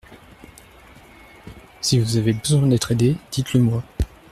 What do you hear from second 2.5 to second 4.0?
d’être aidé, dites-le-moi.